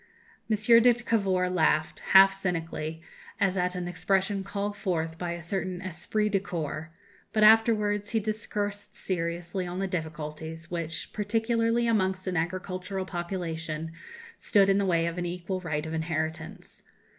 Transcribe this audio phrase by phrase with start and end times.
[0.49, 0.55] M.
[0.81, 3.03] de Cavour laughed, half cynically,
[3.39, 6.89] as at an expression called forth by a certain esprit de corps;
[7.31, 13.91] but afterwards he discoursed seriously on the difficulties which, particularly amongst an agricultural population,
[14.39, 16.81] stood in the way of an equal right of inheritance.